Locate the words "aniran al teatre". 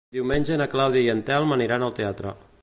1.59-2.35